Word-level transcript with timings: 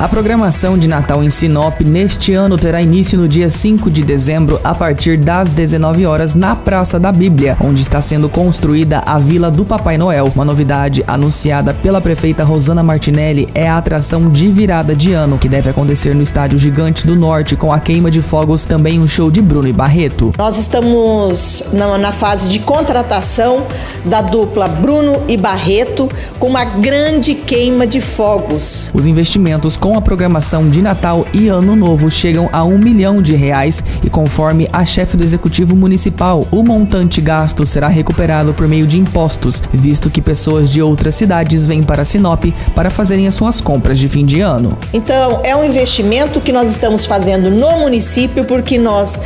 A 0.00 0.06
programação 0.06 0.78
de 0.78 0.86
Natal 0.86 1.24
em 1.24 1.28
Sinop 1.28 1.80
neste 1.80 2.32
ano 2.32 2.56
terá 2.56 2.80
início 2.80 3.18
no 3.18 3.26
dia 3.26 3.50
5 3.50 3.90
de 3.90 4.04
dezembro, 4.04 4.60
a 4.62 4.72
partir 4.72 5.18
das 5.18 5.48
19 5.48 6.06
horas, 6.06 6.36
na 6.36 6.54
Praça 6.54 7.00
da 7.00 7.10
Bíblia, 7.10 7.56
onde 7.60 7.82
está 7.82 8.00
sendo 8.00 8.28
construída 8.28 9.02
a 9.04 9.18
Vila 9.18 9.50
do 9.50 9.64
Papai 9.64 9.98
Noel. 9.98 10.30
Uma 10.32 10.44
novidade 10.44 11.02
anunciada 11.04 11.74
pela 11.74 12.00
prefeita 12.00 12.44
Rosana 12.44 12.80
Martinelli 12.80 13.48
é 13.52 13.68
a 13.68 13.76
atração 13.76 14.30
de 14.30 14.48
virada 14.52 14.94
de 14.94 15.12
ano, 15.12 15.36
que 15.36 15.48
deve 15.48 15.68
acontecer 15.68 16.14
no 16.14 16.22
Estádio 16.22 16.60
Gigante 16.60 17.04
do 17.04 17.16
Norte, 17.16 17.56
com 17.56 17.72
a 17.72 17.80
queima 17.80 18.08
de 18.08 18.22
fogos, 18.22 18.64
também 18.64 19.00
um 19.00 19.08
show 19.08 19.32
de 19.32 19.42
Bruno 19.42 19.66
e 19.66 19.72
Barreto. 19.72 20.32
Nós 20.38 20.56
estamos 20.58 21.64
na, 21.72 22.12
fase 22.12 22.48
de 22.48 22.60
contratação 22.60 23.66
da 24.04 24.22
dupla 24.22 24.68
Bruno 24.68 25.24
e 25.26 25.36
Barreto, 25.36 26.08
com 26.38 26.46
uma 26.46 26.64
grande 26.64 27.34
queima 27.34 27.84
de 27.84 28.00
fogos. 28.00 28.92
Os 28.94 29.04
investimentos 29.08 29.76
com 29.76 29.87
com 29.88 29.96
a 29.96 30.02
programação 30.02 30.68
de 30.68 30.82
Natal 30.82 31.26
e 31.32 31.48
Ano 31.48 31.74
Novo 31.74 32.10
chegam 32.10 32.46
a 32.52 32.62
um 32.62 32.76
milhão 32.76 33.22
de 33.22 33.34
reais 33.34 33.82
e 34.04 34.10
conforme 34.10 34.68
a 34.70 34.84
chefe 34.84 35.16
do 35.16 35.24
Executivo 35.24 35.74
Municipal, 35.74 36.46
o 36.50 36.62
montante 36.62 37.22
gasto 37.22 37.64
será 37.64 37.88
recuperado 37.88 38.52
por 38.52 38.68
meio 38.68 38.86
de 38.86 38.98
impostos, 38.98 39.62
visto 39.72 40.10
que 40.10 40.20
pessoas 40.20 40.68
de 40.68 40.82
outras 40.82 41.14
cidades 41.14 41.64
vêm 41.64 41.82
para 41.82 42.04
Sinop 42.04 42.44
para 42.74 42.90
fazerem 42.90 43.26
as 43.26 43.34
suas 43.34 43.62
compras 43.62 43.98
de 43.98 44.10
fim 44.10 44.26
de 44.26 44.42
ano. 44.42 44.76
Então, 44.92 45.40
é 45.42 45.56
um 45.56 45.64
investimento 45.64 46.38
que 46.38 46.52
nós 46.52 46.70
estamos 46.70 47.06
fazendo 47.06 47.50
no 47.50 47.78
município 47.78 48.44
porque 48.44 48.76
nós 48.76 49.18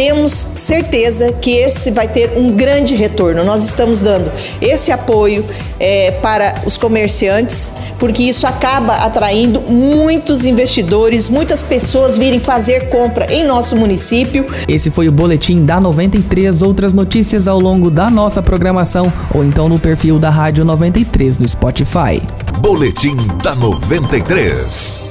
temos 0.00 0.48
certeza 0.54 1.30
que 1.30 1.50
esse 1.50 1.90
vai 1.90 2.08
ter 2.08 2.32
um 2.34 2.52
grande 2.52 2.94
retorno. 2.94 3.44
Nós 3.44 3.62
estamos 3.66 4.00
dando 4.00 4.32
esse 4.58 4.90
apoio 4.90 5.44
é, 5.78 6.10
para 6.22 6.62
os 6.64 6.78
comerciantes, 6.78 7.70
porque 7.98 8.22
isso 8.22 8.46
acaba 8.46 8.94
atraindo 8.94 9.60
muitos 9.60 10.46
investidores, 10.46 11.28
muitas 11.28 11.60
pessoas 11.60 12.16
virem 12.16 12.40
fazer 12.40 12.88
compra 12.88 13.30
em 13.30 13.46
nosso 13.46 13.76
município. 13.76 14.46
Esse 14.66 14.90
foi 14.90 15.06
o 15.06 15.12
boletim 15.12 15.66
da 15.66 15.78
93. 15.78 16.62
Outras 16.62 16.94
notícias 16.94 17.46
ao 17.46 17.60
longo 17.60 17.90
da 17.90 18.10
nossa 18.10 18.40
programação 18.40 19.12
ou 19.34 19.44
então 19.44 19.68
no 19.68 19.78
perfil 19.78 20.18
da 20.18 20.30
Rádio 20.30 20.64
93 20.64 21.36
no 21.36 21.46
Spotify. 21.46 22.22
Boletim 22.58 23.16
da 23.42 23.54
93. 23.54 25.09